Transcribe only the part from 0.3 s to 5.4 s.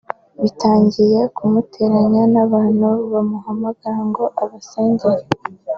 bitangiye kunteranya n’abantu bamuhamagara ngo abasengere